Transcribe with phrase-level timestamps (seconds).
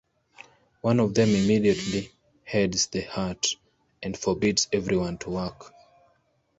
[0.81, 2.11] One of them immediately
[2.43, 3.53] heads the hut
[4.01, 5.71] and forbids everyone to work.